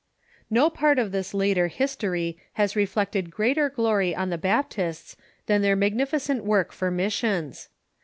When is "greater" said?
3.29-3.69